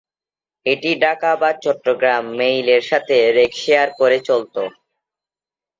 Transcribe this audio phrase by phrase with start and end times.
[0.65, 4.61] এটি ঢাকা/চট্টগ্রাম মেইলের সাথে rake share করে চলতো।